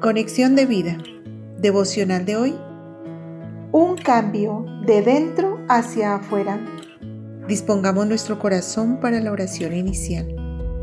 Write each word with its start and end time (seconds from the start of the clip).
Conexión 0.00 0.56
de 0.56 0.64
vida. 0.64 0.96
Devocional 1.58 2.24
de 2.24 2.34
hoy. 2.34 2.54
Un 3.70 3.96
cambio 3.96 4.64
de 4.86 5.02
dentro 5.02 5.58
hacia 5.68 6.14
afuera. 6.14 6.58
Dispongamos 7.46 8.06
nuestro 8.06 8.38
corazón 8.38 8.98
para 8.98 9.20
la 9.20 9.30
oración 9.30 9.74
inicial. 9.74 10.26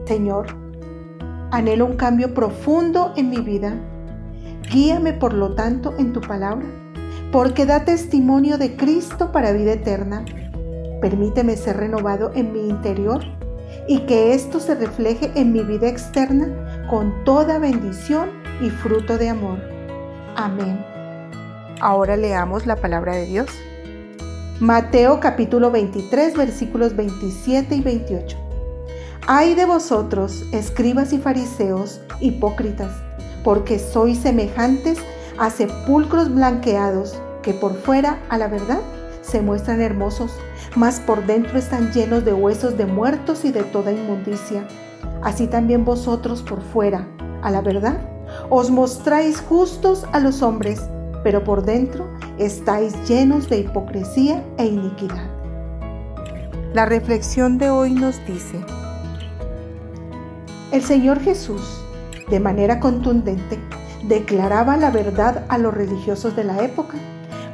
Señor, 0.05 0.55
anhelo 1.49 1.87
un 1.87 1.95
cambio 1.95 2.35
profundo 2.35 3.13
en 3.17 3.31
mi 3.31 3.37
vida. 3.37 3.73
Guíame 4.71 5.13
por 5.13 5.33
lo 5.33 5.55
tanto 5.55 5.95
en 5.97 6.13
tu 6.13 6.21
palabra, 6.21 6.67
porque 7.31 7.65
da 7.65 7.85
testimonio 7.85 8.59
de 8.59 8.75
Cristo 8.75 9.31
para 9.31 9.51
vida 9.51 9.73
eterna. 9.73 10.25
Permíteme 11.01 11.57
ser 11.57 11.77
renovado 11.77 12.31
en 12.35 12.53
mi 12.53 12.69
interior 12.69 13.21
y 13.87 14.01
que 14.01 14.35
esto 14.35 14.59
se 14.59 14.75
refleje 14.75 15.31
en 15.33 15.53
mi 15.53 15.63
vida 15.63 15.87
externa 15.87 16.85
con 16.87 17.23
toda 17.23 17.57
bendición 17.57 18.36
y 18.61 18.69
fruto 18.69 19.17
de 19.17 19.29
amor. 19.29 19.59
Amén. 20.35 20.83
Ahora 21.79 22.17
leamos 22.17 22.65
la 22.65 22.75
palabra 22.75 23.15
de 23.15 23.25
Dios. 23.25 23.47
Mateo 24.59 25.19
capítulo 25.19 25.69
23 25.69 26.35
versículos 26.35 26.95
27 26.95 27.75
y 27.75 27.81
28. 27.81 28.37
Ay 29.27 29.53
de 29.55 29.65
vosotros, 29.65 30.45
escribas 30.51 31.13
y 31.13 31.19
fariseos, 31.19 32.01
hipócritas, 32.21 32.91
porque 33.43 33.77
sois 33.77 34.17
semejantes 34.17 34.97
a 35.37 35.49
sepulcros 35.49 36.33
blanqueados, 36.33 37.21
que 37.43 37.53
por 37.53 37.75
fuera, 37.75 38.19
a 38.29 38.37
la 38.37 38.47
verdad, 38.47 38.79
se 39.21 39.41
muestran 39.41 39.81
hermosos, 39.81 40.31
mas 40.75 40.99
por 40.99 41.25
dentro 41.25 41.59
están 41.59 41.91
llenos 41.91 42.25
de 42.25 42.33
huesos 42.33 42.77
de 42.77 42.85
muertos 42.85 43.45
y 43.45 43.51
de 43.51 43.63
toda 43.63 43.91
inmundicia. 43.91 44.67
Así 45.21 45.47
también 45.47 45.85
vosotros 45.85 46.41
por 46.41 46.61
fuera, 46.61 47.07
a 47.43 47.51
la 47.51 47.61
verdad, 47.61 47.99
os 48.49 48.69
mostráis 48.69 49.41
justos 49.41 50.05
a 50.11 50.19
los 50.19 50.41
hombres, 50.41 50.81
pero 51.23 51.43
por 51.43 51.63
dentro 51.63 52.07
estáis 52.37 52.93
llenos 53.07 53.49
de 53.49 53.59
hipocresía 53.59 54.43
e 54.57 54.65
iniquidad. 54.65 55.29
La 56.73 56.85
reflexión 56.85 57.57
de 57.57 57.69
hoy 57.69 57.93
nos 57.93 58.23
dice, 58.25 58.59
el 60.71 60.83
Señor 60.83 61.19
Jesús, 61.21 61.81
de 62.29 62.39
manera 62.39 62.79
contundente, 62.79 63.57
declaraba 64.03 64.77
la 64.77 64.91
verdad 64.91 65.45
a 65.49 65.57
los 65.57 65.73
religiosos 65.73 66.35
de 66.35 66.43
la 66.43 66.61
época, 66.63 66.97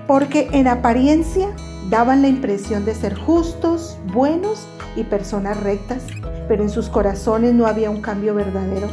porque 0.08 0.50
en 0.52 0.68
apariencia 0.68 1.50
daban 1.90 2.22
la 2.22 2.28
impresión 2.28 2.86
de 2.86 2.96
ser 2.96 3.16
justos, 3.16 3.98
buenos 4.14 4.68
y 4.96 5.04
personas 5.04 5.62
rectas, 5.62 6.04
pero 6.48 6.64
en 6.64 6.70
sus 6.70 6.90
corazones 6.90 7.54
no 7.54 7.68
había 7.68 7.90
un 7.90 8.02
cambio 8.02 8.34
verdadero. 8.34 8.88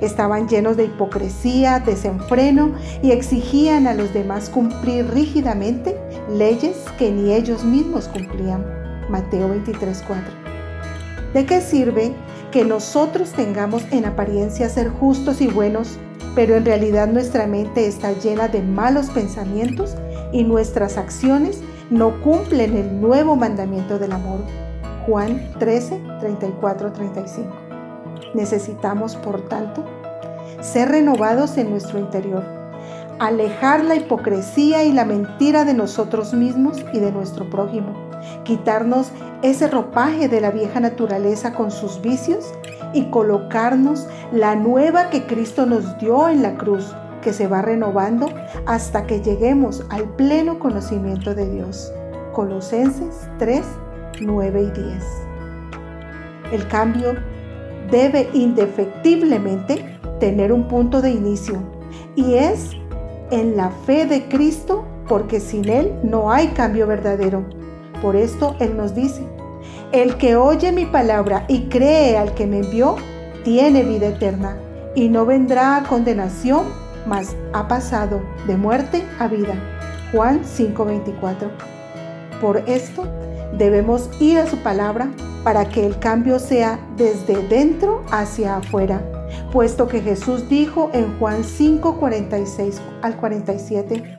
Estaban 0.00 0.48
llenos 0.48 0.76
de 0.76 0.84
hipocresía, 0.84 1.80
desenfreno 1.80 2.72
y 3.02 3.10
exigían 3.10 3.86
a 3.86 3.94
los 3.94 4.12
demás 4.14 4.48
cumplir 4.48 5.10
rígidamente 5.12 5.96
leyes 6.30 6.76
que 6.98 7.10
ni 7.10 7.32
ellos 7.32 7.64
mismos 7.64 8.08
cumplían. 8.08 8.64
Mateo 9.10 9.48
23:4. 9.48 10.22
¿De 11.34 11.44
qué 11.44 11.60
sirve 11.60 12.12
que 12.50 12.64
nosotros 12.64 13.32
tengamos 13.32 13.84
en 13.92 14.04
apariencia 14.04 14.68
ser 14.68 14.88
justos 14.88 15.40
y 15.40 15.46
buenos, 15.46 15.98
pero 16.34 16.56
en 16.56 16.64
realidad 16.64 17.08
nuestra 17.08 17.46
mente 17.46 17.86
está 17.86 18.12
llena 18.12 18.48
de 18.48 18.62
malos 18.62 19.10
pensamientos 19.10 19.96
y 20.32 20.44
nuestras 20.44 20.96
acciones 20.96 21.60
no 21.90 22.20
cumplen 22.22 22.76
el 22.76 23.00
nuevo 23.00 23.36
mandamiento 23.36 23.98
del 23.98 24.12
amor? 24.12 24.40
Juan 25.06 25.50
13, 25.58 26.00
34, 26.20 26.92
35. 26.92 27.69
Necesitamos, 28.34 29.16
por 29.16 29.42
tanto, 29.48 29.84
ser 30.60 30.90
renovados 30.90 31.56
en 31.56 31.70
nuestro 31.70 31.98
interior, 31.98 32.44
alejar 33.18 33.84
la 33.84 33.96
hipocresía 33.96 34.84
y 34.84 34.92
la 34.92 35.04
mentira 35.04 35.64
de 35.64 35.74
nosotros 35.74 36.34
mismos 36.34 36.78
y 36.92 37.00
de 37.00 37.12
nuestro 37.12 37.48
prójimo, 37.50 37.94
quitarnos 38.44 39.10
ese 39.42 39.68
ropaje 39.68 40.28
de 40.28 40.40
la 40.40 40.50
vieja 40.50 40.80
naturaleza 40.80 41.54
con 41.54 41.70
sus 41.70 42.00
vicios 42.00 42.52
y 42.92 43.04
colocarnos 43.10 44.06
la 44.32 44.54
nueva 44.54 45.10
que 45.10 45.26
Cristo 45.26 45.66
nos 45.66 45.98
dio 45.98 46.28
en 46.28 46.42
la 46.42 46.56
cruz, 46.56 46.94
que 47.22 47.32
se 47.32 47.46
va 47.46 47.62
renovando 47.62 48.28
hasta 48.66 49.06
que 49.06 49.20
lleguemos 49.20 49.84
al 49.90 50.04
pleno 50.16 50.58
conocimiento 50.58 51.34
de 51.34 51.48
Dios. 51.50 51.92
Colosenses 52.32 53.28
3, 53.38 53.62
9 54.20 54.62
y 54.62 54.80
10. 54.80 55.04
El 56.52 56.66
cambio 56.68 57.14
debe 57.90 58.28
indefectiblemente 58.32 59.98
tener 60.18 60.52
un 60.52 60.68
punto 60.68 61.00
de 61.02 61.10
inicio 61.10 61.62
y 62.14 62.34
es 62.34 62.70
en 63.30 63.56
la 63.56 63.70
fe 63.70 64.06
de 64.06 64.28
Cristo 64.28 64.84
porque 65.08 65.40
sin 65.40 65.68
Él 65.68 65.92
no 66.02 66.30
hay 66.30 66.48
cambio 66.48 66.86
verdadero. 66.86 67.44
Por 68.02 68.16
esto 68.16 68.54
Él 68.60 68.76
nos 68.76 68.94
dice, 68.94 69.22
el 69.92 70.16
que 70.16 70.36
oye 70.36 70.72
mi 70.72 70.86
palabra 70.86 71.44
y 71.48 71.62
cree 71.68 72.16
al 72.16 72.34
que 72.34 72.46
me 72.46 72.58
envió, 72.58 72.96
tiene 73.44 73.82
vida 73.82 74.08
eterna 74.08 74.56
y 74.94 75.08
no 75.08 75.26
vendrá 75.26 75.76
a 75.76 75.82
condenación, 75.84 76.66
mas 77.06 77.34
ha 77.52 77.66
pasado 77.68 78.20
de 78.46 78.56
muerte 78.56 79.02
a 79.18 79.26
vida. 79.28 79.54
Juan 80.12 80.42
5:24. 80.44 81.50
Por 82.40 82.58
esto 82.68 83.04
debemos 83.56 84.10
ir 84.20 84.38
a 84.38 84.46
su 84.46 84.56
palabra 84.58 85.10
para 85.44 85.68
que 85.68 85.86
el 85.86 85.98
cambio 85.98 86.38
sea 86.38 86.78
desde 86.96 87.46
dentro 87.48 88.02
hacia 88.10 88.56
afuera, 88.56 89.02
puesto 89.52 89.88
que 89.88 90.00
Jesús 90.00 90.48
dijo 90.48 90.90
en 90.92 91.18
Juan 91.18 91.44
5, 91.44 91.96
46 91.98 92.80
al 93.02 93.16
47, 93.16 94.18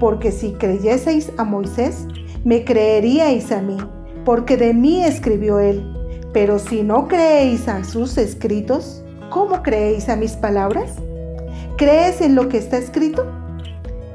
porque 0.00 0.32
si 0.32 0.52
creyeseis 0.52 1.30
a 1.36 1.44
Moisés, 1.44 2.06
me 2.44 2.64
creeríais 2.64 3.52
a 3.52 3.60
mí, 3.60 3.76
porque 4.24 4.56
de 4.56 4.74
mí 4.74 5.04
escribió 5.04 5.58
él, 5.58 5.84
pero 6.32 6.58
si 6.58 6.82
no 6.82 7.08
creéis 7.08 7.68
a 7.68 7.84
sus 7.84 8.18
escritos, 8.18 9.04
¿cómo 9.30 9.62
creéis 9.62 10.08
a 10.08 10.16
mis 10.16 10.32
palabras? 10.32 10.94
¿Crees 11.76 12.20
en 12.20 12.34
lo 12.34 12.48
que 12.48 12.58
está 12.58 12.78
escrito? 12.78 13.26